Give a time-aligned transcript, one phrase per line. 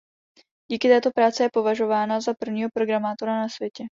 [0.71, 3.85] Díky této práci je považována za prvního programátora na světě.